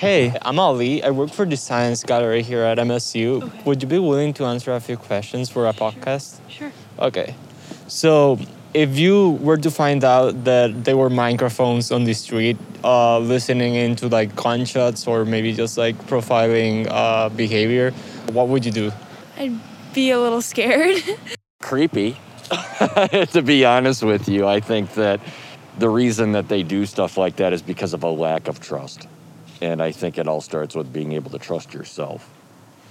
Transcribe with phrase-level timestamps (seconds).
[0.00, 1.02] Hey, I'm Ali.
[1.02, 3.42] I work for the Science Gallery here at MSU.
[3.42, 3.62] Okay.
[3.66, 6.40] Would you be willing to answer a few questions for a podcast?
[6.48, 6.72] Sure.
[6.98, 7.34] Okay.
[7.86, 8.38] So,
[8.72, 13.74] if you were to find out that there were microphones on the street uh, listening
[13.74, 17.90] into like gunshots or maybe just like profiling uh, behavior,
[18.32, 18.90] what would you do?
[19.36, 19.60] I'd
[19.92, 20.96] be a little scared.
[21.60, 22.16] Creepy.
[23.32, 25.20] to be honest with you, I think that
[25.78, 29.06] the reason that they do stuff like that is because of a lack of trust.
[29.60, 32.28] And I think it all starts with being able to trust yourself.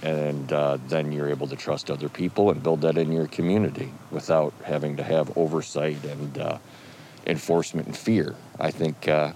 [0.02, 3.92] And uh, then you're able to trust other people and build that in your community
[4.10, 6.58] without having to have oversight and uh,
[7.26, 8.34] enforcement and fear.
[8.58, 9.32] I think uh,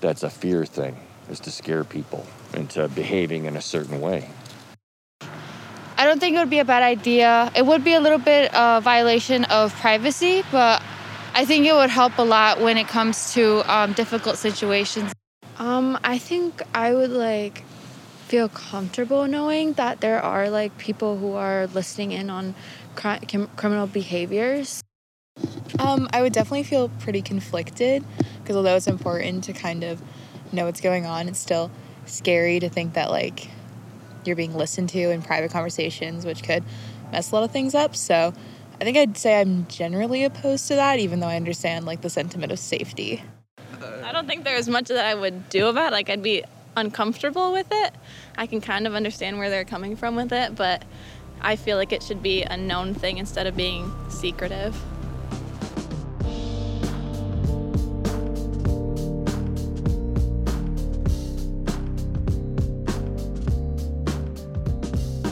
[0.00, 0.96] that's a fear thing,
[1.30, 4.28] is to scare people into behaving in a certain way.
[5.96, 7.52] I don't think it would be a bad idea.
[7.54, 10.82] It would be a little bit a violation of privacy, but
[11.34, 15.12] I think it would help a lot when it comes to um, difficult situations.
[15.56, 17.64] Um, I think I would like
[18.26, 22.54] feel comfortable knowing that there are like people who are listening in on
[22.96, 23.24] cr-
[23.56, 24.82] criminal behaviors.
[25.78, 28.04] Um, I would definitely feel pretty conflicted
[28.40, 30.02] because although it's important to kind of
[30.52, 31.70] know what's going on, it's still
[32.06, 33.48] scary to think that like
[34.24, 36.64] you're being listened to in private conversations, which could
[37.12, 37.94] mess a lot of things up.
[37.94, 38.32] So
[38.80, 42.10] I think I'd say I'm generally opposed to that, even though I understand like the
[42.10, 43.22] sentiment of safety.
[44.04, 45.92] I don't think there's much that I would do about it.
[45.92, 46.44] Like I'd be
[46.76, 47.94] uncomfortable with it.
[48.36, 50.84] I can kind of understand where they're coming from with it, but
[51.40, 54.76] I feel like it should be a known thing instead of being secretive.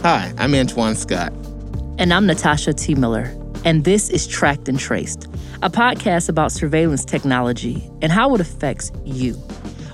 [0.02, 1.30] Hi, I'm Antoine Scott.
[1.98, 2.94] And I'm Natasha T.
[2.94, 3.36] Miller.
[3.66, 5.28] And this is Tracked and Traced,
[5.62, 9.40] a podcast about surveillance technology and how it affects you.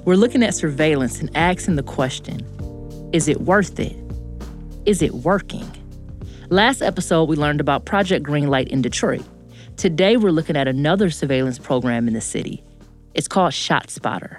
[0.06, 2.40] We're looking at surveillance and asking the question
[3.12, 3.96] is it worth it?
[4.86, 5.70] Is it working?
[6.48, 9.24] Last episode, we learned about Project Greenlight in Detroit.
[9.76, 12.64] Today, we're looking at another surveillance program in the city.
[13.14, 14.38] It's called ShotSpotter.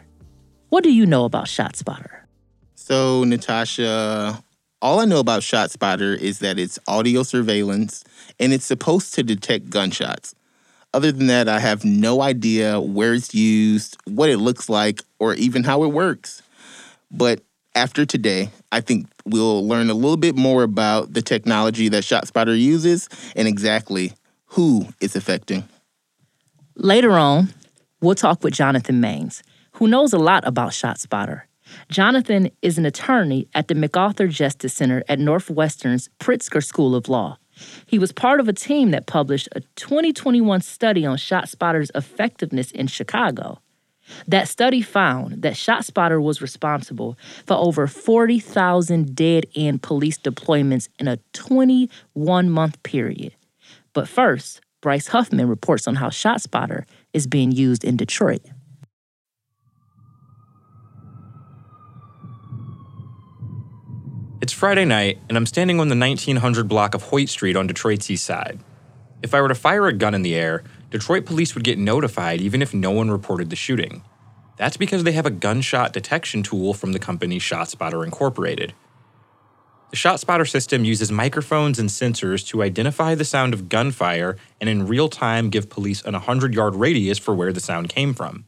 [0.69, 2.21] What do you know about ShotSpotter?
[2.75, 4.43] So, Natasha,
[4.81, 8.03] all I know about ShotSpotter is that it's audio surveillance
[8.39, 10.33] and it's supposed to detect gunshots.
[10.93, 15.35] Other than that, I have no idea where it's used, what it looks like, or
[15.35, 16.41] even how it works.
[17.11, 17.41] But
[17.75, 22.59] after today, I think we'll learn a little bit more about the technology that ShotSpotter
[22.59, 24.13] uses and exactly
[24.45, 25.63] who it's affecting.
[26.75, 27.49] Later on,
[28.01, 31.43] we'll talk with Jonathan Manes, who knows a lot about ShotSpotter.
[31.89, 37.37] Jonathan is an attorney at the MacArthur Justice Center at Northwestern's Pritzker School of Law.
[37.85, 42.87] He was part of a team that published a 2021 study on ShotSpotter's effectiveness in
[42.87, 43.59] Chicago.
[44.27, 51.07] That study found that ShotSpotter was responsible for over 40,000 dead end police deployments in
[51.07, 53.35] a 21 month period.
[53.93, 58.41] But first, Bryce Huffman reports on how ShotSpotter is being used in Detroit.
[64.41, 68.09] It's Friday night, and I'm standing on the 1900 block of Hoyt Street on Detroit's
[68.09, 68.57] east side.
[69.21, 72.39] If I were to fire a gun in the air, Detroit police would get notified
[72.39, 74.01] even if no one reported the shooting.
[74.55, 78.73] That's because they have a gunshot detection tool from the company ShotSpotter Incorporated.
[79.89, 84.87] The ShotSpotter system uses microphones and sensors to identify the sound of gunfire and in
[84.87, 88.45] real time give police an 100 yard radius for where the sound came from.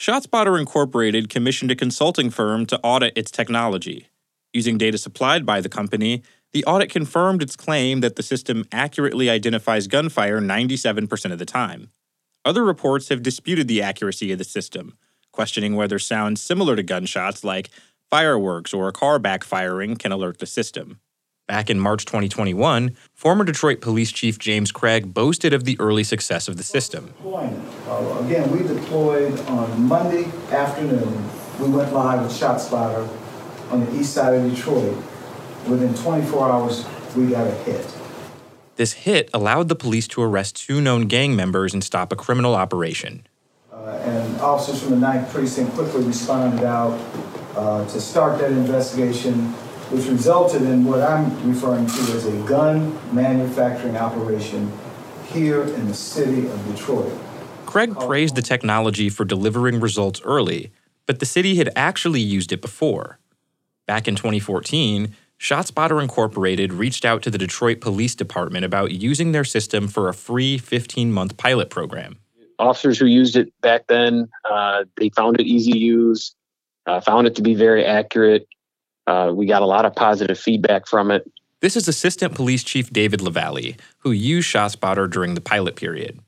[0.00, 4.08] ShotSpotter Incorporated commissioned a consulting firm to audit its technology.
[4.52, 9.30] Using data supplied by the company, the audit confirmed its claim that the system accurately
[9.30, 11.88] identifies gunfire 97% of the time.
[12.44, 14.98] Other reports have disputed the accuracy of the system,
[15.30, 17.70] questioning whether sounds similar to gunshots like
[18.10, 21.00] fireworks or a car backfiring can alert the system.
[21.48, 26.46] Back in March 2021, former Detroit Police Chief James Craig boasted of the early success
[26.46, 27.14] of the system.
[27.24, 31.28] Uh, again, we deployed on Monday afternoon.
[31.58, 33.08] We went live with ShotSpotter
[33.72, 34.96] on the east side of Detroit.
[35.66, 36.86] Within 24 hours,
[37.16, 37.86] we got a hit.
[38.76, 42.54] This hit allowed the police to arrest two known gang members and stop a criminal
[42.54, 43.26] operation.
[43.72, 46.98] Uh, and officers from the 9th Precinct quickly responded out
[47.56, 49.34] uh, to start that investigation,
[49.90, 54.72] which resulted in what I'm referring to as a gun manufacturing operation
[55.26, 57.12] here in the city of Detroit.
[57.66, 60.72] Craig praised the technology for delivering results early,
[61.06, 63.18] but the city had actually used it before.
[63.86, 69.44] Back in 2014, ShotSpotter Incorporated reached out to the Detroit Police Department about using their
[69.44, 72.18] system for a free 15 month pilot program.
[72.60, 76.34] Officers who used it back then, uh, they found it easy to use.
[76.86, 78.46] I found it to be very accurate.
[79.08, 81.28] Uh, we got a lot of positive feedback from it.
[81.60, 86.20] This is Assistant Police Chief David LeValley, who used ShotSpotter during the pilot period.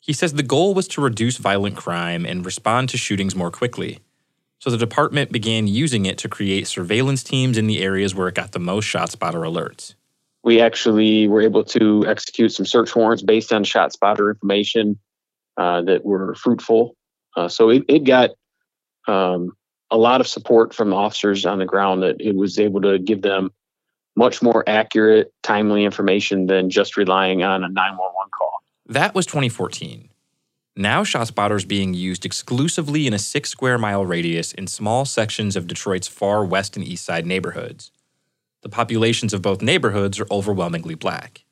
[0.00, 4.00] He says the goal was to reduce violent crime and respond to shootings more quickly.
[4.62, 8.36] So the department began using it to create surveillance teams in the areas where it
[8.36, 9.94] got the most ShotSpotter alerts.
[10.44, 15.00] We actually were able to execute some search warrants based on ShotSpotter information
[15.56, 16.94] uh, that were fruitful.
[17.36, 18.30] Uh, so it, it got
[19.08, 19.50] um,
[19.90, 23.00] a lot of support from the officers on the ground that it was able to
[23.00, 23.50] give them
[24.14, 28.62] much more accurate, timely information than just relying on a 911 call.
[28.86, 30.11] That was 2014.
[30.74, 35.54] Now ShotSpotter is being used exclusively in a six square mile radius in small sections
[35.54, 37.90] of Detroit's far west and east side neighborhoods.
[38.62, 41.44] The populations of both neighborhoods are overwhelmingly black.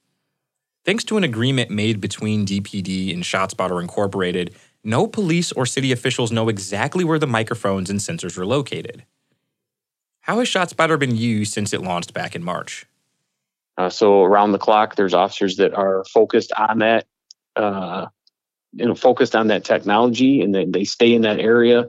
[0.87, 6.33] Thanks to an agreement made between DPD and ShotSpotter Incorporated, no police or city officials
[6.33, 9.05] know exactly where the microphones and sensors are located.
[10.23, 12.87] How has ShotSpotter been used since it launched back in March?
[13.77, 17.07] Uh, so around the clock, there's officers that are focused on that,
[17.57, 18.07] uh,
[18.73, 21.89] you know, focused on that technology, and they, they stay in that area.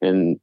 [0.00, 0.38] And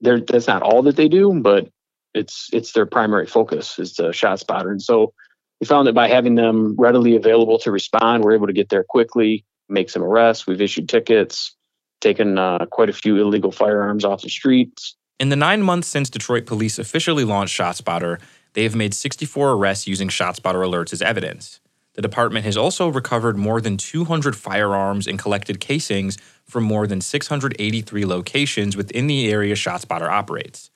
[0.00, 1.68] there that's not all that they do, but
[2.14, 4.70] it's it's their primary focus is the ShotSpotter.
[4.70, 5.12] And so
[5.60, 8.84] we found that by having them readily available to respond, we're able to get there
[8.84, 10.46] quickly, make some arrests.
[10.46, 11.54] We've issued tickets,
[12.00, 14.96] taken uh, quite a few illegal firearms off the streets.
[15.20, 18.20] In the nine months since Detroit police officially launched ShotSpotter,
[18.54, 21.60] they have made 64 arrests using ShotSpotter alerts as evidence.
[21.94, 27.00] The department has also recovered more than 200 firearms and collected casings from more than
[27.00, 30.70] 683 locations within the area ShotSpotter operates.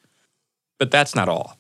[0.78, 1.58] But that's not all.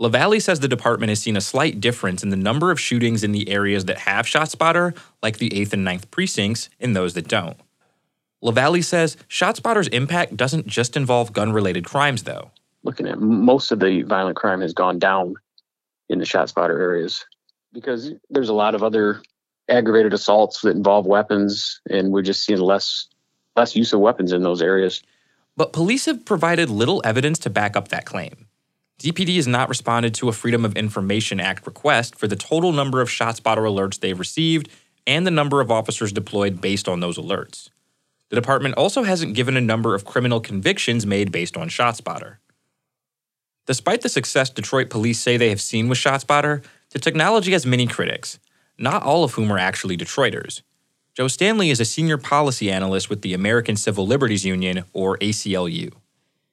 [0.00, 3.32] LeValley says the department has seen a slight difference in the number of shootings in
[3.32, 7.56] the areas that have ShotSpotter, like the 8th and 9th precincts, and those that don't.
[8.42, 12.50] LeValley says ShotSpotter's impact doesn't just involve gun related crimes, though.
[12.82, 15.36] Looking at most of the violent crime has gone down
[16.08, 17.24] in the ShotSpotter areas
[17.76, 19.22] because there's a lot of other
[19.68, 23.06] aggravated assaults that involve weapons, and we're just seeing less
[23.54, 25.02] less use of weapons in those areas.
[25.56, 28.46] But police have provided little evidence to back up that claim.
[28.98, 33.00] DPD has not responded to a Freedom of Information Act request for the total number
[33.00, 34.68] of ShotSpotter alerts they've received
[35.06, 37.70] and the number of officers deployed based on those alerts.
[38.28, 42.36] The department also hasn't given a number of criminal convictions made based on ShotSpotter.
[43.66, 47.86] Despite the success Detroit police say they have seen with ShotSpotter, the technology has many
[47.86, 48.38] critics,
[48.78, 50.62] not all of whom are actually Detroiters.
[51.14, 55.92] Joe Stanley is a senior policy analyst with the American Civil Liberties Union, or ACLU.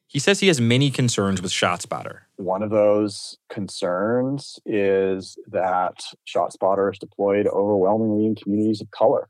[0.08, 2.20] He says he has many concerns with ShotSpotter.
[2.38, 9.28] One of those concerns is that ShotSpotter is deployed overwhelmingly in communities of color,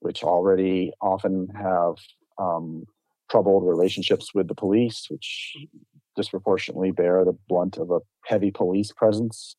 [0.00, 1.96] which already often have
[2.38, 2.84] um,
[3.30, 5.56] troubled relationships with the police, which
[6.16, 9.56] disproportionately bear the blunt of a heavy police presence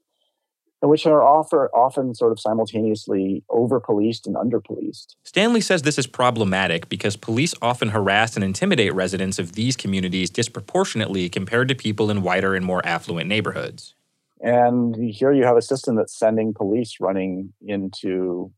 [0.88, 5.15] which are offer, often sort of simultaneously over policed and under policed.
[5.24, 10.30] Stanley says this is problematic because police often harass and intimidate residents of these communities
[10.30, 13.95] disproportionately compared to people in whiter and more affluent neighborhoods.
[14.41, 18.51] And here you have a system that's sending police running into,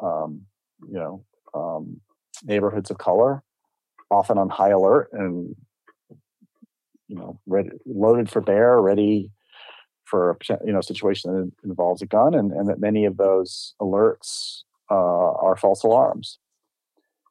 [0.00, 0.42] um,
[0.88, 2.00] you know, um,
[2.44, 3.42] neighborhoods of color,
[4.10, 5.54] often on high alert and,
[7.08, 9.30] you know, ready, loaded for bear, ready
[10.08, 13.74] for a you know situation that involves a gun, and, and that many of those
[13.80, 16.38] alerts uh, are false alarms.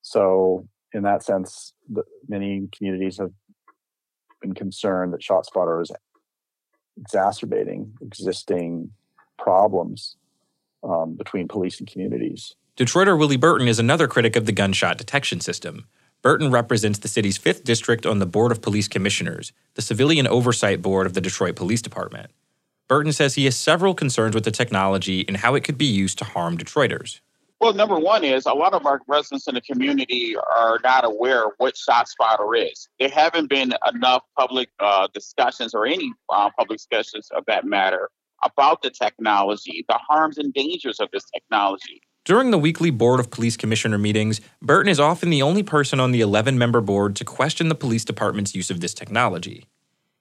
[0.01, 3.31] So, in that sense, the, many communities have
[4.41, 5.91] been concerned that ShotSpotter is
[6.99, 8.91] exacerbating existing
[9.37, 10.15] problems
[10.83, 12.55] um, between police and communities.
[12.77, 15.87] Detroiter Willie Burton is another critic of the gunshot detection system.
[16.21, 20.81] Burton represents the city's 5th District on the Board of Police Commissioners, the civilian oversight
[20.81, 22.31] board of the Detroit Police Department.
[22.87, 26.17] Burton says he has several concerns with the technology and how it could be used
[26.19, 27.19] to harm Detroiters.
[27.59, 31.45] Well, number one is a lot of our residents in the community are not aware
[31.57, 32.87] what ShotSpotter is.
[32.99, 38.09] There haven't been enough public uh, discussions or any uh, public discussions of that matter
[38.43, 42.01] about the technology, the harms and dangers of this technology.
[42.25, 46.11] During the weekly Board of Police Commissioner meetings, Burton is often the only person on
[46.11, 49.65] the 11 member board to question the police department's use of this technology.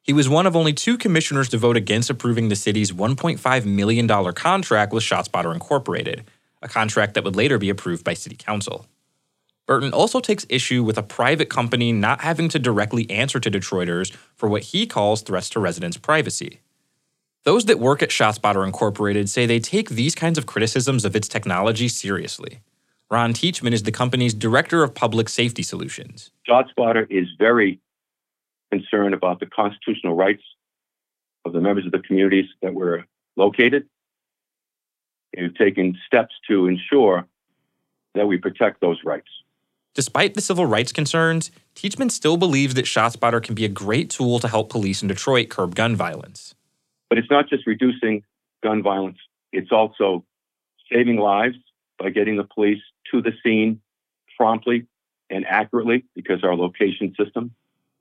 [0.07, 4.07] He was one of only two commissioners to vote against approving the city's $1.5 million
[4.35, 6.23] contract with ShotSpotter Incorporated,
[6.63, 8.87] a contract that would later be approved by City Council.
[9.67, 14.15] Burton also takes issue with a private company not having to directly answer to Detroiters
[14.37, 16.61] for what he calls threats to residents' privacy.
[17.43, 21.27] Those that work at ShotSpotter Incorporated say they take these kinds of criticisms of its
[21.27, 22.61] technology seriously.
[23.11, 26.31] Ron Teachman is the company's Director of Public Safety Solutions.
[26.49, 27.81] ShotSpotter is very
[28.71, 30.43] concern about the constitutional rights
[31.45, 33.05] of the members of the communities that were
[33.37, 33.87] located.
[35.37, 37.27] We've taken steps to ensure
[38.15, 39.29] that we protect those rights.
[39.95, 44.39] Despite the civil rights concerns, Teachman still believes that ShotSpotter can be a great tool
[44.41, 46.55] to help police in Detroit curb gun violence.
[47.09, 48.23] But it's not just reducing
[48.63, 49.19] gun violence,
[49.53, 50.25] it's also
[50.93, 51.57] saving lives
[51.99, 53.81] by getting the police to the scene
[54.37, 54.87] promptly
[55.31, 57.55] and accurately because our location system.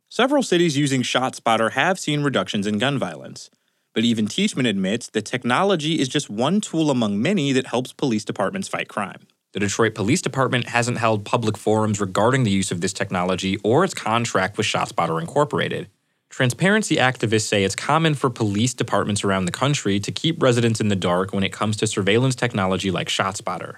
[0.10, 3.50] Several cities using ShotSpotter have seen reductions in gun violence.
[3.94, 8.24] But even Teachman admits that technology is just one tool among many that helps police
[8.24, 9.28] departments fight crime.
[9.54, 13.84] The Detroit Police Department hasn't held public forums regarding the use of this technology or
[13.84, 15.88] its contract with ShotSpotter Incorporated.
[16.30, 20.90] Transparency activists say it's common for police departments around the country to keep residents in
[20.90, 23.78] the dark when it comes to surveillance technology like ShotSpotter.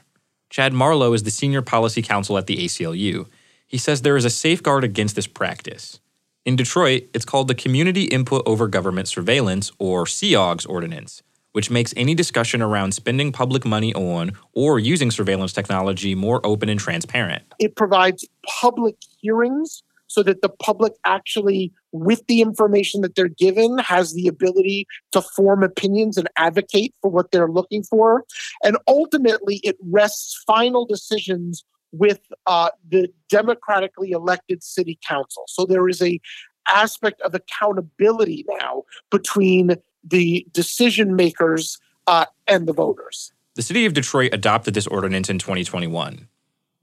[0.50, 3.27] Chad Marlow is the senior policy counsel at the ACLU.
[3.67, 6.00] He says there is a safeguard against this practice.
[6.47, 11.21] In Detroit, it's called the Community Input Over Government Surveillance, or CIOGS ordinance
[11.53, 16.69] which makes any discussion around spending public money on or using surveillance technology more open
[16.69, 17.41] and transparent.
[17.57, 18.23] It provides
[18.61, 24.27] public hearings so that the public actually, with the information that they're given, has the
[24.27, 28.23] ability to form opinions and advocate for what they're looking for.
[28.63, 35.44] And ultimately, it rests final decisions with uh, the democratically elected city council.
[35.48, 36.20] So there is a
[36.67, 43.32] aspect of accountability now between the decision makers uh, and the voters.
[43.56, 46.27] The city of Detroit adopted this ordinance in 2021.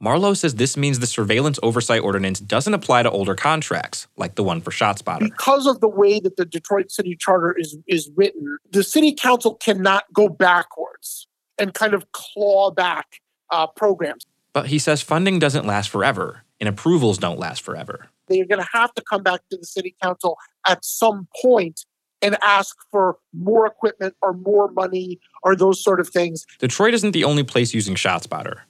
[0.01, 4.43] Marlow says this means the surveillance oversight ordinance doesn't apply to older contracts, like the
[4.43, 5.21] one for ShotSpotter.
[5.21, 9.55] Because of the way that the Detroit City Charter is, is written, the city council
[9.55, 11.27] cannot go backwards
[11.59, 13.21] and kind of claw back
[13.51, 14.27] uh, programs.
[14.55, 18.07] But he says funding doesn't last forever, and approvals don't last forever.
[18.29, 21.85] They're going to have to come back to the city council at some point
[22.23, 26.47] and ask for more equipment or more money or those sort of things.
[26.59, 28.61] Detroit isn't the only place using ShotSpotter.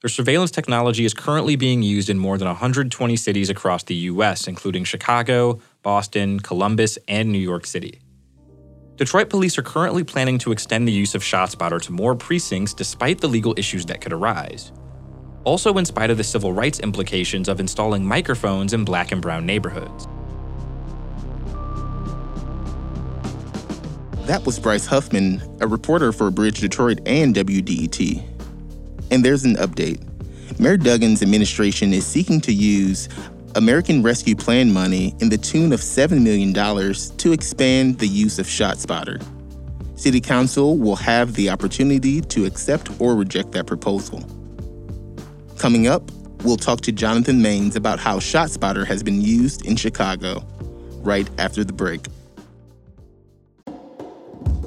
[0.00, 4.46] Their surveillance technology is currently being used in more than 120 cities across the U.S.,
[4.46, 8.00] including Chicago, Boston, Columbus, and New York City.
[8.96, 13.20] Detroit police are currently planning to extend the use of ShotSpotter to more precincts despite
[13.20, 14.72] the legal issues that could arise.
[15.44, 19.44] Also, in spite of the civil rights implications of installing microphones in black and brown
[19.44, 20.08] neighborhoods.
[24.26, 28.22] That was Bryce Huffman, a reporter for Bridge Detroit and WDET.
[29.10, 30.00] And there's an update.
[30.58, 33.10] Mayor Duggan's administration is seeking to use
[33.54, 38.46] American Rescue Plan money in the tune of $7 million to expand the use of
[38.46, 39.22] ShotSpotter.
[39.96, 44.26] City Council will have the opportunity to accept or reject that proposal.
[45.58, 46.10] Coming up,
[46.42, 50.44] we'll talk to Jonathan Manes about how ShotSpotter has been used in Chicago,
[51.02, 52.06] right after the break.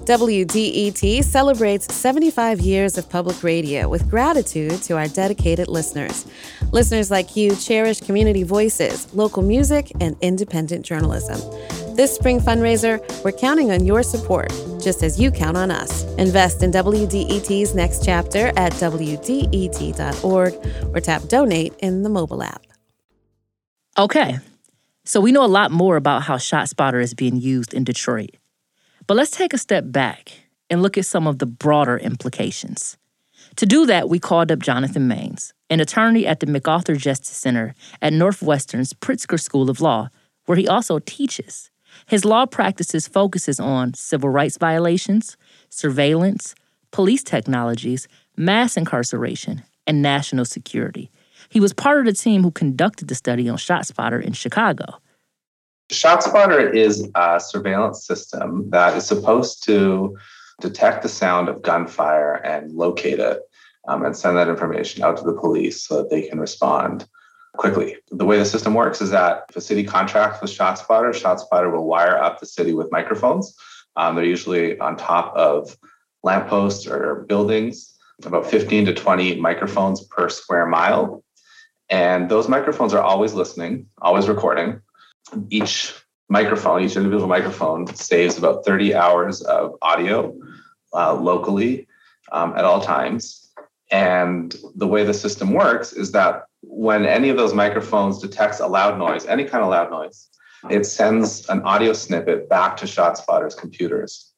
[0.08, 6.26] WDET celebrates 75 years of public radio with gratitude to our dedicated listeners.
[6.72, 11.42] Listeners like you cherish community voices, local music, and independent journalism.
[11.98, 16.04] This spring fundraiser, we're counting on your support, just as you count on us.
[16.20, 20.54] Invest in WDET's next chapter at WDET.org
[20.94, 22.62] or tap donate in the mobile app.
[23.98, 24.38] Okay,
[25.06, 28.38] so we know a lot more about how ShotSpotter is being used in Detroit.
[29.08, 30.34] But let's take a step back
[30.70, 32.96] and look at some of the broader implications.
[33.56, 37.74] To do that, we called up Jonathan Manes, an attorney at the MacArthur Justice Center
[38.04, 40.10] at Northwestern's Pritzker School of Law,
[40.46, 41.72] where he also teaches.
[42.08, 45.36] His law practices focuses on civil rights violations,
[45.70, 46.56] surveillance,
[46.92, 51.12] police technologies, mass incarceration, and national security.
[51.50, 54.86] He was part of the team who conducted the study on ShotSpotter in Chicago.
[55.92, 60.18] ShotSpotter is a surveillance system that is supposed to
[60.62, 63.42] detect the sound of gunfire and locate it
[63.88, 67.06] um, and send that information out to the police so that they can respond
[67.58, 67.98] quickly.
[68.12, 71.86] The way the system works is that if a city contracts with ShotSpotter, ShotSpotter will
[71.86, 73.56] wire up the city with microphones.
[73.96, 75.78] Um, they're usually on top of
[76.24, 81.24] lampposts or buildings, about 15 to 20 microphones per square mile.
[81.90, 84.82] And those microphones are always listening, always recording
[85.50, 85.94] each
[86.30, 90.36] microphone, each individual microphone saves about 30 hours of audio
[90.94, 91.88] uh, locally
[92.32, 93.50] um, at all times.
[93.92, 96.44] And the way the system works is that
[96.78, 100.30] when any of those microphones detects a loud noise, any kind of loud noise,
[100.70, 104.32] it sends an audio snippet back to ShotSpotter's computers.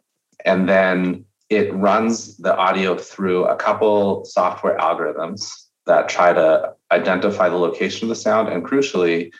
[0.46, 5.52] And then it runs the audio through a couple software algorithms
[5.86, 9.34] that try to identify the location of the sound and crucially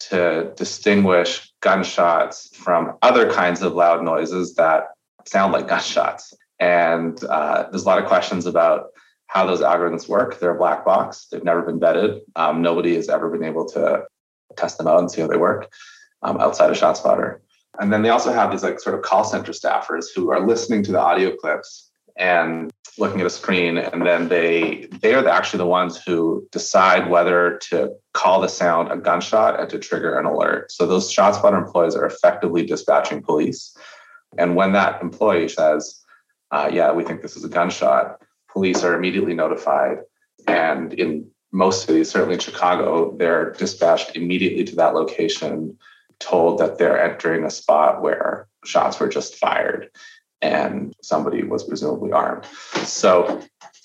[0.00, 4.86] to distinguish gunshots from other kinds of loud noises that
[5.26, 6.34] sound like gunshots.
[6.58, 8.86] And uh, there's a lot of questions about
[9.32, 10.38] how those algorithms work.
[10.38, 11.26] They're a black box.
[11.30, 12.20] They've never been vetted.
[12.36, 14.04] Um, nobody has ever been able to
[14.56, 15.72] test them out and see how they work
[16.22, 17.38] um, outside of ShotSpotter.
[17.80, 20.82] And then they also have these like sort of call center staffers who are listening
[20.82, 25.56] to the audio clips and looking at a screen, and then they they are actually
[25.56, 30.26] the ones who decide whether to call the sound a gunshot and to trigger an
[30.26, 30.70] alert.
[30.70, 33.74] So those ShotSpotter employees are effectively dispatching police.
[34.36, 36.04] And when that employee says,
[36.50, 38.20] uh, "Yeah, we think this is a gunshot,"
[38.52, 39.98] police are immediately notified.
[40.46, 45.76] And in most cities, certainly in Chicago, they're dispatched immediately to that location,
[46.18, 49.90] told that they're entering a spot where shots were just fired
[50.40, 52.44] and somebody was presumably armed.
[52.84, 53.40] So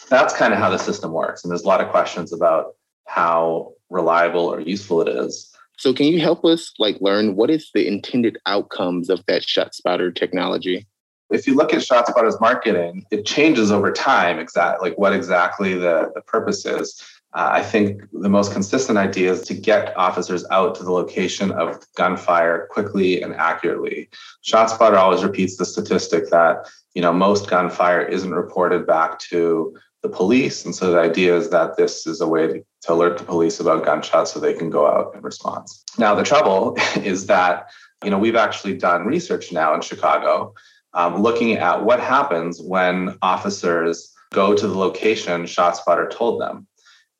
[0.09, 1.43] that's kind of how the system works.
[1.43, 5.53] And there's a lot of questions about how reliable or useful it is.
[5.77, 10.13] So can you help us like learn what is the intended outcomes of that ShotSpotter
[10.15, 10.87] technology?
[11.29, 14.39] If you look at ShotSpotter's marketing, it changes over time.
[14.39, 17.01] Exactly, like what exactly the, the purpose is.
[17.33, 21.51] Uh, I think the most consistent idea is to get officers out to the location
[21.51, 24.09] of gunfire quickly and accurately.
[24.43, 30.09] ShotSpotter always repeats the statistic that you know most gunfire isn't reported back to the
[30.09, 33.25] police, and so the idea is that this is a way to, to alert the
[33.25, 35.83] police about gunshots so they can go out in response.
[35.97, 37.67] Now the trouble is that
[38.03, 40.53] you know we've actually done research now in Chicago
[40.97, 46.67] um, looking at what happens when officers go to the location ShotSpotter told them.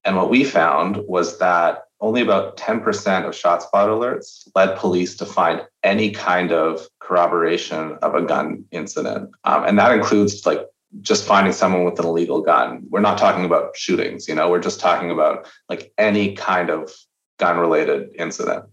[0.04, 2.80] And what we found was that only about 10%
[3.26, 9.30] of ShotSpotter alerts led police to find any kind of corroboration of a gun incident.
[9.44, 10.66] Um, and that includes like
[11.02, 12.84] just finding someone with an illegal gun.
[12.90, 16.92] We're not talking about shootings, you know, we're just talking about like any kind of
[17.38, 18.66] gun related incident.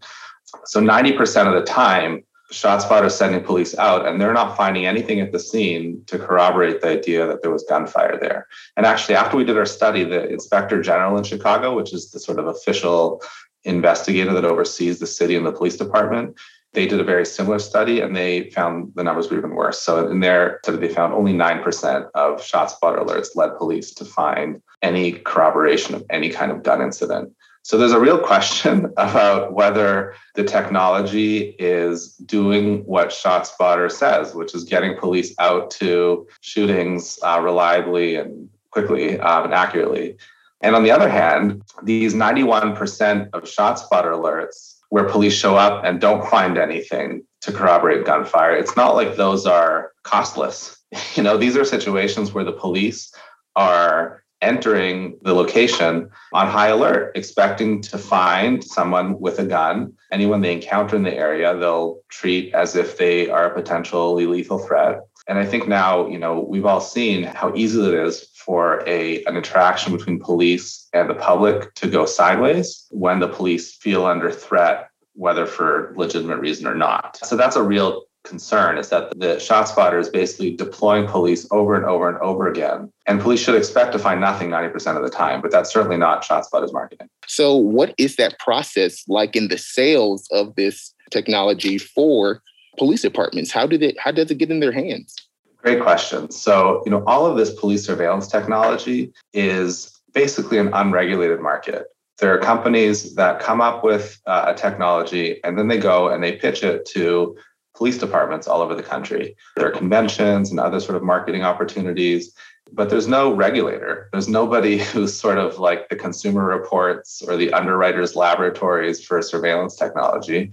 [0.65, 5.21] So 90% of the time, ShotSpotter is sending police out, and they're not finding anything
[5.21, 8.47] at the scene to corroborate the idea that there was gunfire there.
[8.77, 12.21] And actually, after we did our study, the Inspector General in Chicago, which is the
[12.21, 13.23] sort of official
[13.65, 16.37] investigator that oversees the city and the police department,
[16.75, 19.81] they did a very similar study and they found the numbers were even worse.
[19.81, 24.61] So in their study, they found only 9% of ShotSpotter alerts led police to find
[24.83, 27.33] any corroboration of any kind of gun incident.
[27.65, 34.55] So there's a real question about whether the technology is doing what ShotSpotter says, which
[34.55, 40.17] is getting police out to shootings uh, reliably and quickly um, and accurately.
[40.61, 46.01] And on the other hand, these 91% of ShotSpotter alerts where police show up and
[46.01, 50.79] don't find anything to corroborate gunfire, it's not like those are costless.
[51.17, 53.13] You know, these are situations where the police
[53.57, 59.93] are entering the location on high alert, expecting to find someone with a gun.
[60.13, 64.59] Anyone they encounter in the area, they'll treat as if they are a potentially lethal
[64.59, 65.01] threat.
[65.27, 69.25] And I think now, you know, we've all seen how easy it is for a
[69.25, 74.31] an interaction between police and the public to go sideways when the police feel under
[74.31, 77.19] threat, whether for legitimate reason or not.
[77.25, 81.75] So that's a real concern is that the shot spotter is basically deploying police over
[81.75, 82.91] and over and over again.
[83.07, 86.25] And police should expect to find nothing 90% of the time, but that's certainly not
[86.25, 87.09] ShotSpotter's marketing.
[87.27, 92.43] So, what is that process like in the sales of this technology for
[92.79, 93.53] police departments?
[93.53, 95.15] How did it how does it get in their hands?
[95.59, 96.31] Great question.
[96.31, 101.87] So, you know, all of this police surveillance technology is basically an unregulated market.
[102.19, 106.23] There are companies that come up with uh, a technology and then they go and
[106.23, 107.37] they pitch it to
[107.75, 109.37] police departments all over the country.
[109.57, 112.33] There are conventions and other sort of marketing opportunities,
[112.73, 114.09] but there's no regulator.
[114.13, 119.77] There's nobody who's sort of like the consumer reports or the underwriters' laboratories for surveillance
[119.77, 120.51] technology.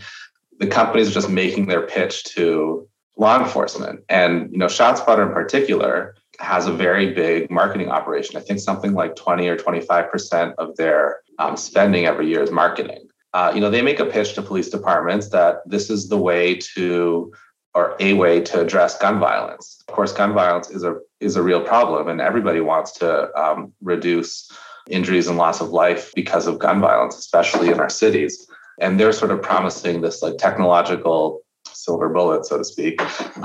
[0.60, 4.04] The companies are just making their pitch to law enforcement.
[4.10, 8.36] And you know, ShotSpotter in particular has a very big marketing operation.
[8.36, 13.11] I think something like 20 or 25% of their um, spending every year is marketing
[13.34, 16.56] uh, you know, they make a pitch to police departments that this is the way
[16.56, 17.32] to
[17.74, 19.82] or a way to address gun violence.
[19.88, 23.74] Of course, gun violence is a is a real problem, and everybody wants to um,
[23.82, 24.52] reduce
[24.90, 28.48] injuries and loss of life because of gun violence, especially in our cities.
[28.80, 31.42] And they're sort of promising this like technological
[31.72, 32.98] silver bullet, so to speak,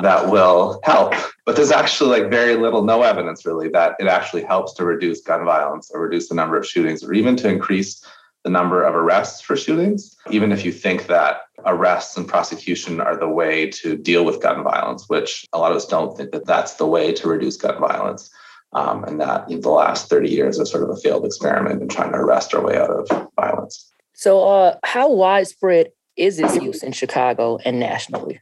[0.03, 1.15] that will help.
[1.45, 5.21] But there's actually like very little, no evidence really that it actually helps to reduce
[5.21, 8.05] gun violence or reduce the number of shootings or even to increase
[8.47, 13.17] the number of arrests for shootings, even if you think that arrests and prosecution are
[13.17, 16.47] the way to deal with gun violence, which a lot of us don't think that
[16.47, 18.31] that's the way to reduce gun violence.
[18.73, 22.13] Um, and that the last 30 years is sort of a failed experiment in trying
[22.13, 23.93] to arrest our way out of violence.
[24.13, 28.41] So, uh, how widespread is its use in Chicago and nationally?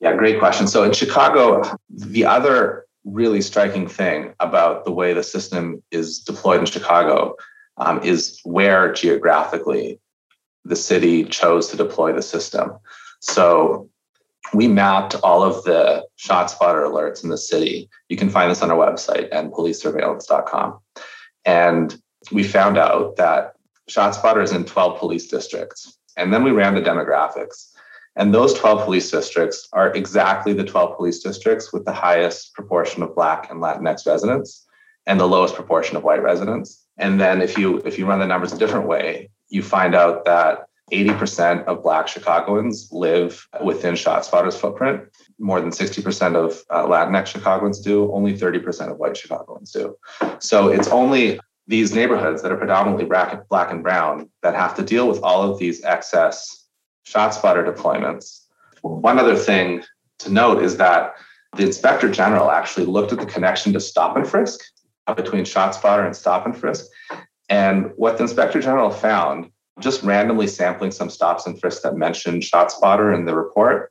[0.00, 0.66] Yeah, great question.
[0.66, 6.60] So in Chicago, the other really striking thing about the way the system is deployed
[6.60, 7.36] in Chicago
[7.76, 10.00] um, is where geographically
[10.64, 12.72] the city chose to deploy the system.
[13.20, 13.88] So
[14.54, 17.88] we mapped all of the shot spotter alerts in the city.
[18.08, 20.78] You can find this on our website endpolicesurveillance.com.
[21.44, 23.54] And we found out that
[23.90, 25.98] ShotSpotter is in 12 police districts.
[26.16, 27.72] And then we ran the demographics.
[28.14, 33.02] And those 12 police districts are exactly the 12 police districts with the highest proportion
[33.02, 34.66] of Black and Latinx residents
[35.06, 36.81] and the lowest proportion of white residents.
[36.98, 40.24] And then if you if you run the numbers a different way, you find out
[40.24, 45.04] that 80% of Black Chicagoans live within ShotSpotter's footprint.
[45.38, 48.12] More than 60% of uh, Latinx Chicagoans do.
[48.12, 49.96] Only 30% of white Chicagoans do.
[50.38, 55.08] So it's only these neighborhoods that are predominantly black, and brown that have to deal
[55.08, 56.66] with all of these excess
[57.06, 58.46] ShotSpotter deployments.
[58.82, 59.82] One other thing
[60.18, 61.14] to note is that
[61.56, 64.60] the inspector general actually looked at the connection to stop and frisk
[65.08, 66.86] Uh, between ShotSpotter and stop and frisk.
[67.48, 72.42] And what the inspector general found just randomly sampling some stops and frisks that mentioned
[72.42, 73.90] ShotSpotter in the report,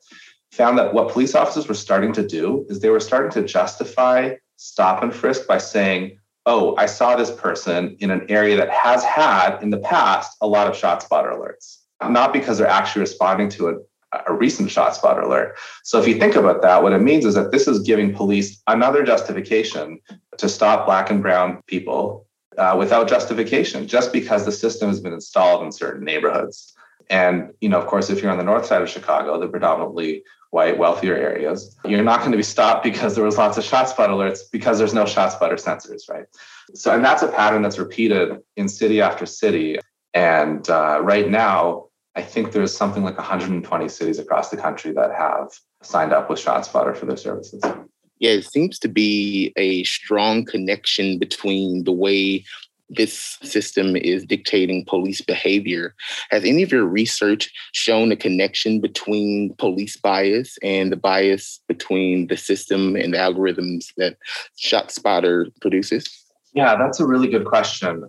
[0.54, 4.36] found that what police officers were starting to do is they were starting to justify
[4.56, 9.04] stop and frisk by saying, oh, I saw this person in an area that has
[9.04, 13.84] had in the past a lot of ShotSpotter alerts, not because they're actually responding to
[14.28, 15.58] a, recent ShotSpotter alert.
[15.84, 18.62] So if you think about that, what it means is that this is giving police
[18.68, 20.00] another justification
[20.38, 25.14] to stop black and brown people uh, without justification, just because the system has been
[25.14, 26.74] installed in certain neighborhoods.
[27.10, 30.24] And, you know, of course, if you're on the north side of Chicago, the predominantly
[30.52, 34.10] white, wealthier areas, you're not going to be stopped because there was lots of ShotSpotter
[34.10, 36.26] alerts because there's no ShotSpotter sensors, right?
[36.74, 39.80] So, and that's a pattern that's repeated in city after city.
[40.14, 45.12] And uh, right now, I think there's something like 120 cities across the country that
[45.16, 45.50] have
[45.82, 47.64] signed up with ShotSpotter for their services
[48.22, 52.46] yeah, it seems to be a strong connection between the way
[52.88, 55.96] this system is dictating police behavior.
[56.30, 62.28] Has any of your research shown a connection between police bias and the bias between
[62.28, 64.18] the system and the algorithms that
[64.62, 66.06] ShotSpotter produces?
[66.54, 68.06] Yeah, that's a really good question.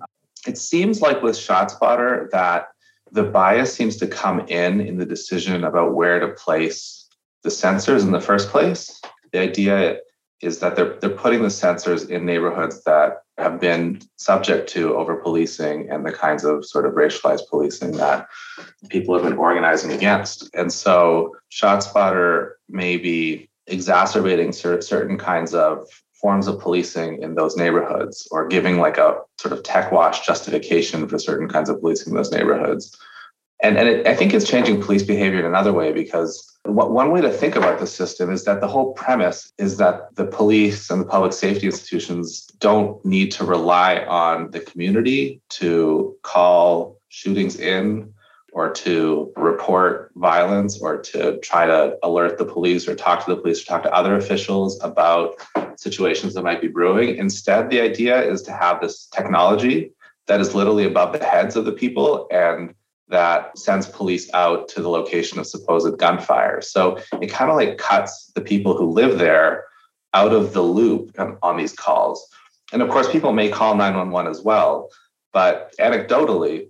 [0.46, 2.71] It seems like with ShotSpotter that
[3.12, 7.09] the bias seems to come in in the decision about where to place
[7.44, 9.01] the sensors in the first place
[9.33, 9.98] the idea
[10.42, 15.16] is that they're they're putting the sensors in neighborhoods that have been subject to over
[15.16, 18.29] policing and the kinds of sort of racialized policing that
[18.88, 20.51] people have been organizing against.
[20.55, 25.87] And so ShotSpotter may be exacerbating certain kinds of
[26.22, 31.06] forms of policing in those neighborhoods or giving like a sort of tech wash justification
[31.08, 32.96] for certain kinds of policing in those neighborhoods.
[33.61, 37.20] And, and it, I think it's changing police behavior in another way because one way
[37.20, 41.00] to think about the system is that the whole premise is that the police and
[41.00, 48.12] the public safety institutions don't need to rely on the community to call shootings in
[48.52, 53.40] or to report violence or to try to alert the police or talk to the
[53.40, 55.34] police or talk to other officials about
[55.76, 57.16] situations that might be brewing.
[57.16, 59.90] Instead, the idea is to have this technology
[60.26, 62.74] that is literally above the heads of the people and
[63.08, 66.60] that sends police out to the location of supposed gunfire.
[66.60, 69.64] So it kind of like cuts the people who live there
[70.14, 72.26] out of the loop on these calls.
[72.72, 74.90] And of course, people may call 911 as well.
[75.32, 76.68] But anecdotally,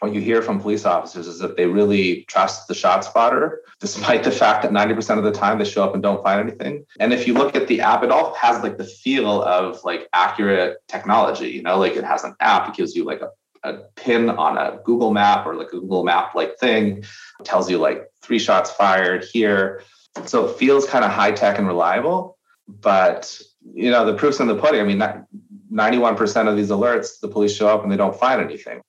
[0.00, 4.24] what you hear from police officers is that they really trust the shot spotter, despite
[4.24, 6.84] the fact that 90% of the time they show up and don't find anything.
[6.98, 10.08] And if you look at the app, it all has like the feel of like
[10.12, 13.28] accurate technology, you know, like it has an app, it gives you like a
[13.62, 16.98] a pin on a Google map or like a Google map like thing.
[17.40, 19.82] It tells you like three shots fired here.
[20.26, 22.38] So it feels kind of high tech and reliable.
[22.68, 23.40] But,
[23.74, 24.80] you know, the proof's in the pudding.
[24.80, 25.26] I mean,
[25.72, 28.80] 91% of these alerts, the police show up and they don't find anything.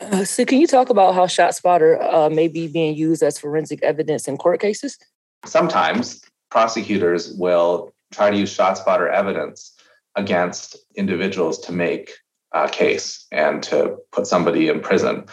[0.00, 3.82] Uh, so, can you talk about how ShotSpotter uh, may be being used as forensic
[3.82, 4.98] evidence in court cases?
[5.44, 9.74] Sometimes prosecutors will try to use ShotSpotter evidence
[10.16, 12.12] against individuals to make
[12.52, 15.24] a case and to put somebody in prison.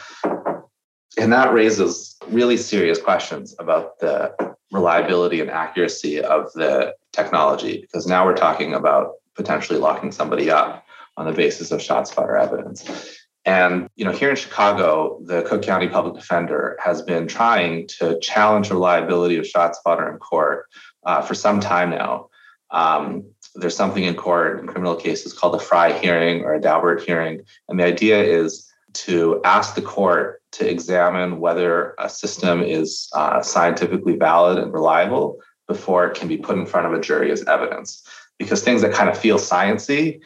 [1.17, 4.35] And that raises really serious questions about the
[4.71, 10.85] reliability and accuracy of the technology, because now we're talking about potentially locking somebody up
[11.15, 12.85] on the basis of ShotSpotter evidence.
[13.47, 18.19] And you know, here in Chicago, the Cook County Public Defender has been trying to
[18.19, 20.65] challenge the reliability of ShotSpotter in court
[21.05, 22.27] uh, for some time now.
[22.71, 23.23] Um,
[23.55, 27.41] there's something in court in criminal cases called a Frye hearing or a Daubert hearing.
[27.69, 28.69] And the idea is
[29.05, 35.39] to ask the court to examine whether a system is uh, scientifically valid and reliable
[35.69, 38.03] before it can be put in front of a jury as evidence.
[38.37, 40.19] Because things that kind of feel sciency,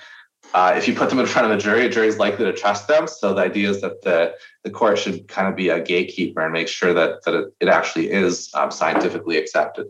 [0.54, 2.54] uh, if you put them in front of a jury, a jury is likely to
[2.54, 3.08] trust them.
[3.08, 4.34] So the idea is that the,
[4.64, 7.68] the court should kind of be a gatekeeper and make sure that, that it, it
[7.70, 9.88] actually is um, scientifically accepted.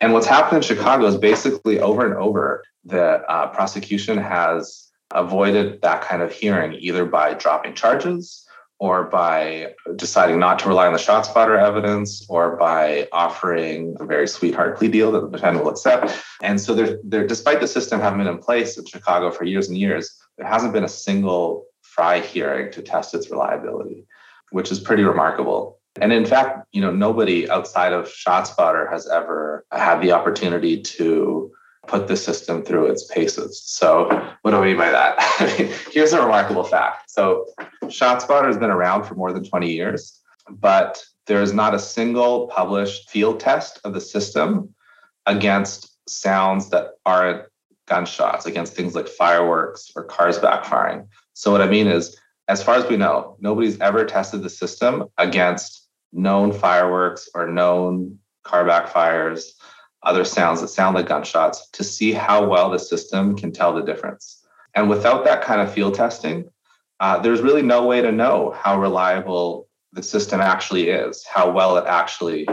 [0.00, 5.80] And what's happened in Chicago is basically over and over, the uh, prosecution has avoided
[5.82, 8.46] that kind of hearing either by dropping charges
[8.82, 14.04] or by deciding not to rely on the shot spotter evidence or by offering a
[14.04, 16.20] very sweetheart plea deal that the defendant will accept.
[16.42, 19.68] And so there, there, despite the system having been in place in Chicago for years
[19.68, 24.04] and years, there hasn't been a single Frye hearing to test its reliability,
[24.50, 25.78] which is pretty remarkable.
[26.00, 31.52] And in fact, you know, nobody outside of ShotSpotter has ever had the opportunity to
[31.86, 33.62] put the system through its paces.
[33.64, 34.06] So,
[34.42, 35.20] what do I mean by that?
[35.92, 37.10] Here's a remarkable fact.
[37.10, 37.46] So,
[37.84, 42.46] ShotSpotter has been around for more than 20 years, but there is not a single
[42.48, 44.74] published field test of the system
[45.26, 47.44] against sounds that aren't
[47.86, 51.06] gunshots, against things like fireworks or cars backfiring.
[51.34, 52.16] So, what I mean is,
[52.48, 58.18] as far as we know, nobody's ever tested the system against known fireworks or known
[58.44, 59.52] car backfires,
[60.04, 63.82] other sounds that sound like gunshots to see how well the system can tell the
[63.82, 64.44] difference.
[64.74, 66.50] And without that kind of field testing,
[67.00, 71.76] uh, there's really no way to know how reliable the system actually is, how well
[71.76, 72.48] it actually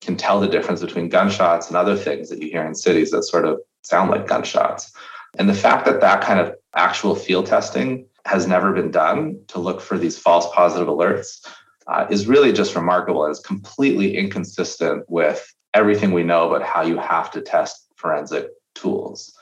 [0.00, 3.22] can tell the difference between gunshots and other things that you hear in cities that
[3.22, 4.92] sort of sound like gunshots.
[5.38, 9.58] And the fact that that kind of actual field testing has never been done to
[9.58, 11.46] look for these false positive alerts
[11.86, 16.82] uh, is really just remarkable and is completely inconsistent with everything we know about how
[16.82, 19.36] you have to test forensic tools.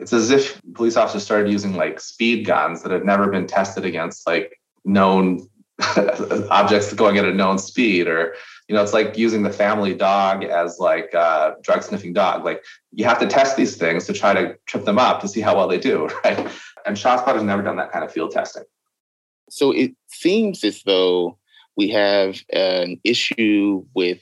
[0.00, 3.84] It's as if police officers started using like speed guns that had never been tested
[3.84, 5.48] against like known
[6.50, 8.34] objects going at a known speed or
[8.68, 12.44] you know it's like using the family dog as like a drug sniffing dog.
[12.44, 15.40] Like you have to test these things to try to trip them up to see
[15.40, 16.38] how well they do right?
[16.86, 18.64] And ShotSpotter has never done that kind of field testing.
[19.50, 21.38] So it seems as though
[21.76, 24.20] we have an issue with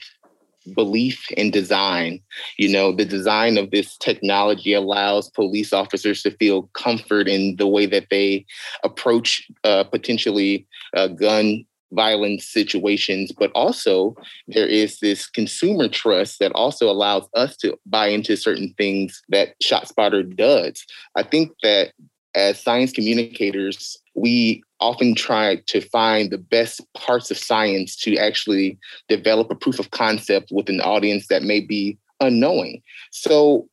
[0.75, 2.21] belief in design.
[2.59, 7.67] You know, the design of this technology allows police officers to feel comfort in the
[7.67, 8.47] way that they
[8.83, 14.15] approach uh, potentially uh, gun violence situations, but also
[14.49, 19.55] there is this consumer trust that also allows us to buy into certain things that
[19.63, 20.85] ShotSpotter does.
[21.15, 21.93] I think that
[22.35, 28.79] as science communicators, we often try to find the best parts of science to actually
[29.09, 32.83] develop a proof of concept with an audience that may be unknowing.
[33.11, 33.69] So,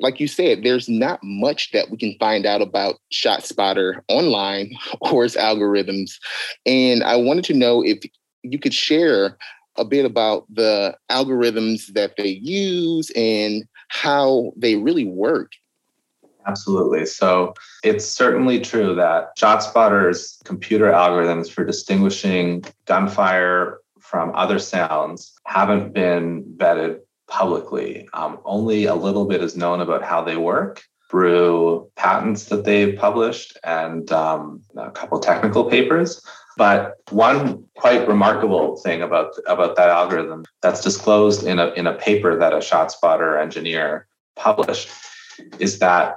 [0.00, 5.24] like you said, there's not much that we can find out about ShotSpotter online or
[5.24, 6.12] its algorithms.
[6.66, 8.04] And I wanted to know if
[8.42, 9.38] you could share
[9.76, 15.52] a bit about the algorithms that they use and how they really work
[16.46, 17.06] Absolutely.
[17.06, 25.94] So it's certainly true that ShotSpotter's computer algorithms for distinguishing gunfire from other sounds haven't
[25.94, 28.08] been vetted publicly.
[28.12, 32.96] Um, only a little bit is known about how they work through patents that they've
[32.96, 36.20] published and um, a couple technical papers.
[36.56, 41.94] But one quite remarkable thing about about that algorithm that's disclosed in a in a
[41.94, 44.88] paper that a ShotSpotter engineer published
[45.58, 46.16] is that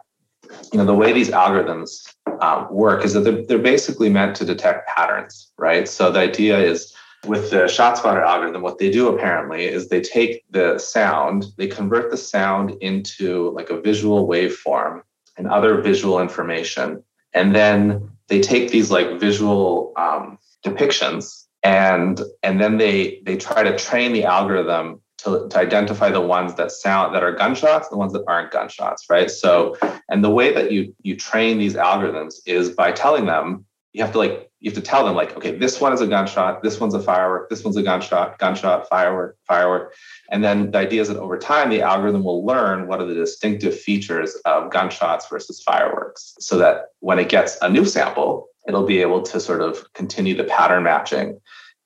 [0.72, 4.46] you know the way these algorithms um, work is that they're, they're basically meant to
[4.46, 5.88] detect patterns right?
[5.88, 6.94] So the idea is
[7.26, 12.12] with the ShotSpotter algorithm what they do apparently is they take the sound they convert
[12.12, 15.02] the sound into like a visual waveform
[15.38, 17.04] and other visual information.
[17.34, 23.64] And then they take these like visual um, depictions and and then they they try
[23.64, 27.98] to train the algorithm to, to identify the ones that sound that are gunshots, the
[27.98, 29.30] ones that aren't gunshots, right?
[29.32, 29.78] So,
[30.10, 34.12] and the way that you you train these algorithms is by telling them you have
[34.12, 36.80] to like you have to tell them like, okay, this one is a gunshot, this
[36.80, 39.94] one's a firework, this one's a gunshot, gunshot, firework, firework,
[40.32, 43.14] and then the idea is that over time the algorithm will learn what are the
[43.14, 48.86] distinctive features of gunshots versus fireworks, so that when it gets a new sample, it'll
[48.86, 51.40] be able to sort of continue the pattern matching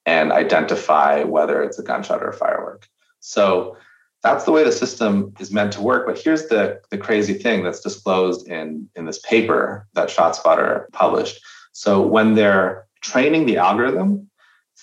[0.06, 2.88] and identify whether it's a gunshot or a firework.
[3.22, 3.78] So
[4.22, 6.06] that's the way the system is meant to work.
[6.06, 11.42] But here's the, the crazy thing that's disclosed in, in this paper that ShotSpotter published.
[11.72, 14.30] So when they're training the algorithm,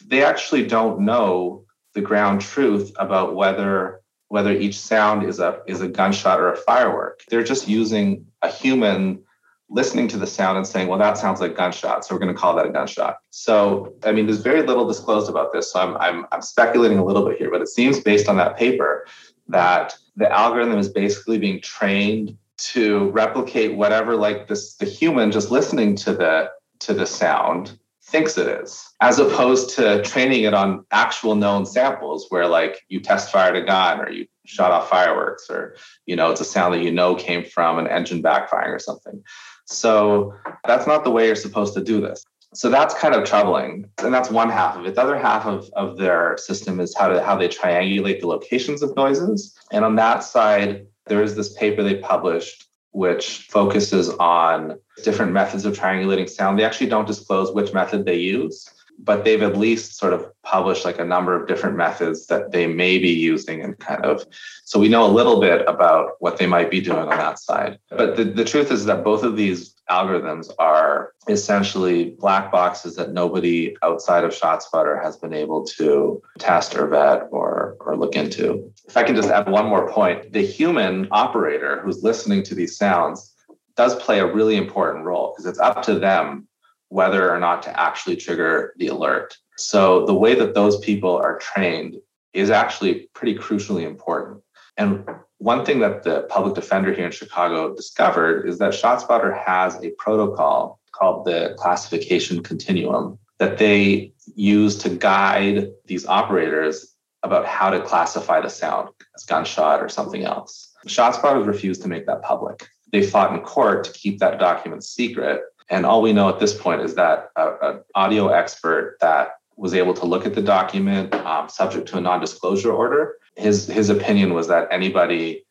[0.07, 5.81] they actually don't know the ground truth about whether whether each sound is a is
[5.81, 7.22] a gunshot or a firework.
[7.29, 9.24] They're just using a human
[9.70, 12.04] listening to the sound and saying, well, that sounds like gunshot.
[12.04, 13.18] So we're going to call that a gunshot.
[13.31, 15.72] So, I mean, there's very little disclosed about this.
[15.72, 18.57] So I'm, I'm, I'm speculating a little bit here, but it seems based on that
[18.57, 19.07] paper
[19.48, 25.50] that the algorithm is basically being trained to replicate whatever like this the human just
[25.50, 26.50] listening to the
[26.81, 32.26] to the sound thinks it is as opposed to training it on actual known samples
[32.31, 35.76] where like you test fired a gun or you shot off fireworks or
[36.07, 39.22] you know it's a sound that you know came from an engine backfiring or something
[39.70, 40.35] so
[40.66, 42.24] that's not the way you're supposed to do this.
[42.54, 44.94] So that's kind of troubling and that's one half of it.
[44.94, 48.83] The other half of, of their system is how to how they triangulate the locations
[48.83, 49.54] of noises.
[49.70, 55.66] And on that side there is this paper they published which focuses on different methods
[55.66, 56.59] of triangulating sound.
[56.59, 58.66] They actually don't disclose which method they use
[58.98, 62.66] but they've at least sort of published like a number of different methods that they
[62.66, 64.24] may be using and kind of
[64.64, 67.78] so we know a little bit about what they might be doing on that side
[67.90, 73.12] but the, the truth is that both of these algorithms are essentially black boxes that
[73.12, 78.72] nobody outside of ShotSpotter has been able to test or vet or, or look into.
[78.87, 82.76] If I can just add one more point, the human operator who's listening to these
[82.76, 83.34] sounds
[83.76, 86.47] does play a really important role because it's up to them
[86.88, 89.37] whether or not to actually trigger the alert.
[89.57, 91.96] So the way that those people are trained
[92.33, 94.42] is actually pretty crucially important.
[94.77, 95.05] And
[95.38, 99.90] one thing that the public defender here in Chicago discovered is that ShotSpotter has a
[99.98, 107.81] protocol called the classification continuum that they use to guide these operators about how to
[107.81, 110.72] classify the sound as gunshot or something else.
[110.87, 112.68] ShotSpotter refused to make that public.
[112.92, 116.54] They fought in court to keep that document secret and all we know at this
[116.59, 121.48] point is that an audio expert that was able to look at the document um,
[121.48, 125.44] subject to a non-disclosure order, his his opinion was that anybody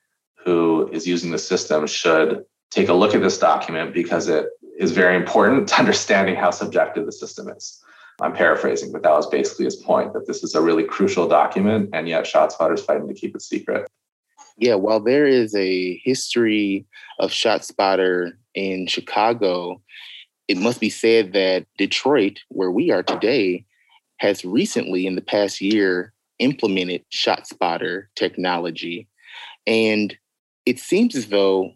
[0.43, 4.47] who is using the system should take a look at this document because it
[4.79, 7.81] is very important to understanding how subjective the system is.
[8.19, 11.91] I'm paraphrasing, but that was basically his point that this is a really crucial document,
[11.93, 13.87] and yet ShotSpotter is fighting to keep it secret.
[14.57, 16.87] Yeah, while there is a history
[17.19, 19.81] of ShotSpotter in Chicago,
[20.47, 23.63] it must be said that Detroit, where we are today,
[24.17, 29.07] has recently, in the past year, implemented ShotSpotter technology.
[29.67, 30.17] And
[30.65, 31.73] it seems as though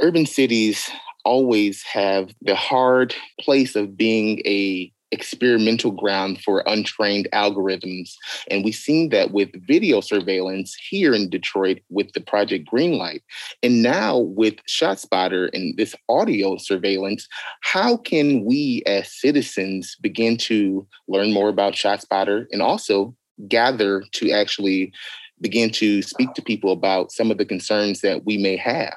[0.00, 0.88] urban cities
[1.24, 8.14] always have the hard place of being a experimental ground for untrained algorithms.
[8.50, 13.20] And we've seen that with video surveillance here in Detroit with the Project Greenlight.
[13.62, 17.28] And now with ShotSpotter and this audio surveillance,
[17.60, 23.14] how can we as citizens begin to learn more about ShotSpotter and also
[23.48, 24.92] gather to actually
[25.40, 28.96] begin to speak to people about some of the concerns that we may have?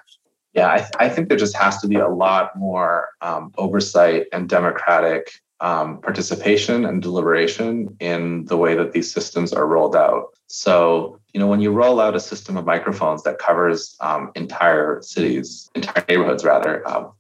[0.54, 4.28] Yeah, I, th- I think there just has to be a lot more um, oversight
[4.32, 10.34] and democratic um, participation and deliberation in the way that these systems are rolled out.
[10.48, 15.02] So, you know, when you roll out a system of microphones that covers um, entire
[15.02, 17.12] cities, entire neighborhoods, rather, um,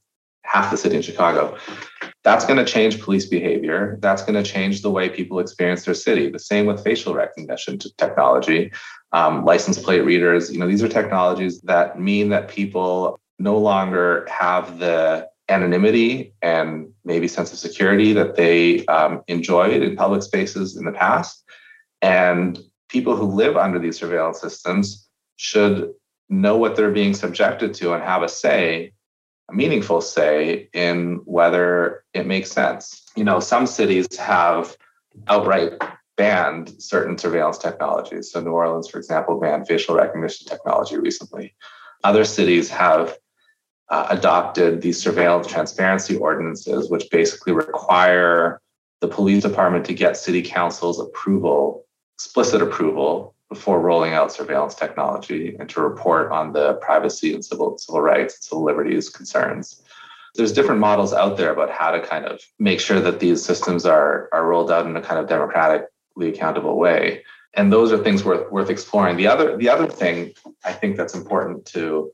[0.44, 1.58] half the city in Chicago,
[2.24, 3.98] that's going to change police behavior.
[4.02, 6.30] That's going to change the way people experience their city.
[6.30, 8.72] The same with facial recognition technology,
[9.12, 10.52] um, license plate readers.
[10.52, 16.92] You know, these are technologies that mean that people no longer have the anonymity and
[17.04, 21.44] maybe sense of security that they um, enjoyed in public spaces in the past.
[22.02, 25.92] And people who live under these surveillance systems should
[26.30, 28.94] know what they're being subjected to and have a say,
[29.50, 33.04] a meaningful say in whether it makes sense.
[33.16, 34.76] You know, some cities have
[35.28, 35.74] outright
[36.18, 38.32] banned certain surveillance technologies.
[38.32, 41.56] So, New Orleans, for example, banned facial recognition technology recently.
[42.04, 43.18] Other cities have
[43.90, 48.62] uh, adopted these surveillance transparency ordinances, which basically require
[49.02, 55.56] the police department to get city council's approval, explicit approval, before rolling out surveillance technology
[55.60, 59.82] and to report on the privacy and civil civil rights and civil liberties concerns.
[60.34, 63.86] There's different models out there about how to kind of make sure that these systems
[63.86, 67.24] are are rolled out in a kind of democratically accountable way.
[67.54, 69.16] And those are things worth worth exploring.
[69.16, 70.34] The other the other thing
[70.66, 72.12] I think that's important to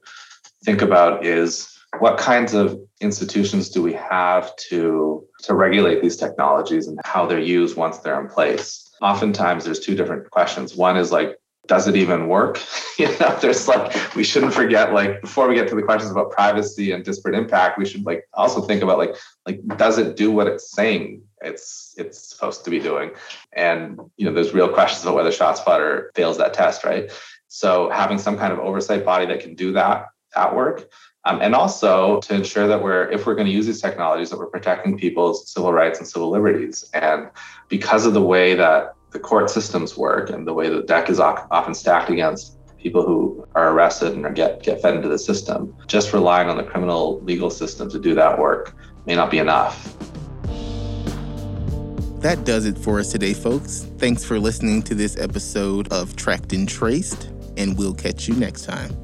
[0.64, 1.68] think about is
[2.00, 7.40] what kinds of institutions do we have to to regulate these technologies and how they're
[7.40, 8.90] used once they're in place?
[9.02, 10.76] Oftentimes there's two different questions.
[10.76, 11.38] One is like
[11.68, 12.62] does it even work?
[12.98, 16.30] You know there's like we shouldn't forget like before we get to the questions about
[16.30, 19.16] privacy and disparate impact we should like also think about like
[19.48, 23.10] like does it do what it's saying it's it's supposed to be doing?
[23.54, 27.10] And you know there's real questions about whether ShotSpotter fails that test right?
[27.48, 30.06] So having some kind of oversight body that can do that
[30.36, 30.90] that work.
[31.26, 34.40] Um, and also to ensure that we're, if we're going to use these technologies, that
[34.40, 36.90] we're protecting people's civil rights and civil liberties.
[36.94, 37.30] And
[37.70, 41.20] because of the way that the court systems work and the way the deck is
[41.20, 45.76] often stacked against people who are arrested and are get, get fed into the system,
[45.86, 48.76] just relying on the criminal legal system to do that work
[49.06, 49.96] may not be enough.
[52.22, 53.88] That does it for us today, folks.
[53.98, 58.66] Thanks for listening to this episode of Tracked and Traced, and we'll catch you next
[58.66, 59.01] time.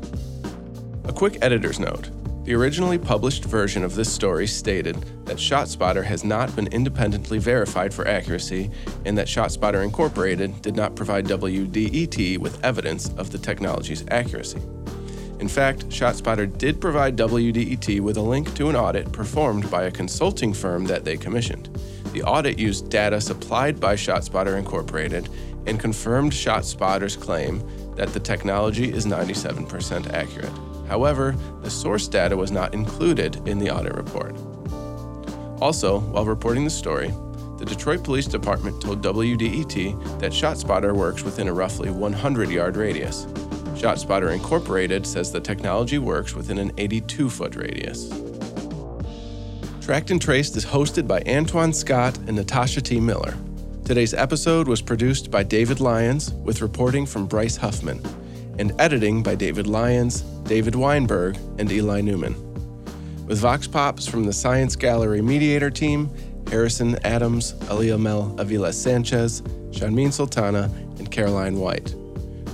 [1.08, 2.10] A quick editor's note.
[2.44, 7.94] The originally published version of this story stated that ShotSpotter has not been independently verified
[7.94, 8.70] for accuracy
[9.06, 14.60] and that ShotSpotter Incorporated did not provide WDET with evidence of the technology's accuracy.
[15.40, 19.92] In fact, ShotSpotter did provide WDET with a link to an audit performed by a
[19.92, 21.70] consulting firm that they commissioned.
[22.12, 25.30] The audit used data supplied by ShotSpotter Incorporated
[25.68, 27.64] and confirmed ShotSpotter's claim
[27.96, 30.67] that the technology is 97% accurate.
[30.88, 34.36] However, the source data was not included in the audit report.
[35.62, 37.12] Also, while reporting the story,
[37.58, 43.26] the Detroit Police Department told WDET that ShotSpotter works within a roughly 100 yard radius.
[43.76, 48.10] ShotSpotter Incorporated says the technology works within an 82 foot radius.
[49.82, 53.00] Tracked and Traced is hosted by Antoine Scott and Natasha T.
[53.00, 53.36] Miller.
[53.86, 58.02] Today's episode was produced by David Lyons with reporting from Bryce Huffman
[58.60, 62.34] and editing by David Lyons, David Weinberg, and Eli Newman.
[63.28, 66.10] With Vox Pops from the Science Gallery Mediator team,
[66.50, 69.42] Harrison Adams, Aliyah Mel Avila Sanchez,
[69.72, 71.94] Shanmin Sultana, and Caroline White.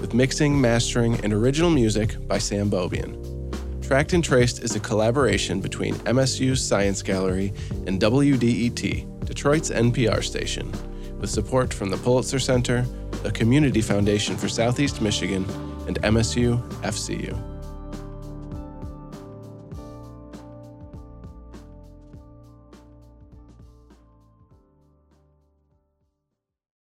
[0.01, 3.19] With mixing, mastering, and original music by Sam Bobian.
[3.83, 7.53] Tracked and Traced is a collaboration between MSU's Science Gallery
[7.85, 10.71] and WDET, Detroit's NPR station,
[11.19, 12.83] with support from the Pulitzer Center,
[13.21, 15.45] the Community Foundation for Southeast Michigan,
[15.87, 17.52] and MSU FCU.